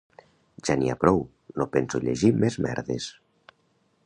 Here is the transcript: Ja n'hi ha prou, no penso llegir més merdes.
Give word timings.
Ja 0.69 0.77
n'hi 0.79 0.89
ha 0.93 0.95
prou, 1.03 1.21
no 1.63 1.69
penso 1.77 2.03
llegir 2.07 2.35
més 2.45 2.61
merdes. 2.69 3.11